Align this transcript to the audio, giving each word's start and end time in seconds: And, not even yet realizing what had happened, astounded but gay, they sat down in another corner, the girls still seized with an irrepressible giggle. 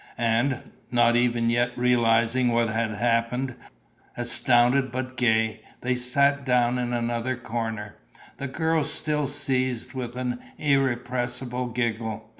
And, 0.17 0.71
not 0.89 1.15
even 1.15 1.51
yet 1.51 1.77
realizing 1.77 2.47
what 2.47 2.69
had 2.71 2.89
happened, 2.89 3.53
astounded 4.17 4.91
but 4.91 5.15
gay, 5.15 5.61
they 5.81 5.93
sat 5.93 6.43
down 6.43 6.79
in 6.79 6.91
another 6.91 7.35
corner, 7.35 7.97
the 8.37 8.47
girls 8.47 8.91
still 8.91 9.27
seized 9.27 9.93
with 9.93 10.15
an 10.15 10.39
irrepressible 10.57 11.67
giggle. 11.67 12.27